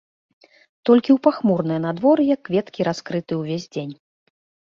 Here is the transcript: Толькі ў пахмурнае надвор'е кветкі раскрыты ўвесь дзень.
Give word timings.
Толькі 0.89 1.11
ў 1.13 1.17
пахмурнае 1.25 1.77
надвор'е 1.83 2.37
кветкі 2.47 2.81
раскрыты 2.89 3.33
ўвесь 3.43 3.69
дзень. 3.77 3.93